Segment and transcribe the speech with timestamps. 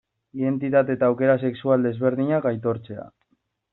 [0.37, 3.07] Identitate eta aukera sexual desberdinak aitortzea.